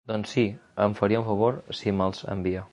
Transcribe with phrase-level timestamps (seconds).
[0.11, 0.45] Doncs si,
[0.85, 2.69] em faria un favor si mels envia.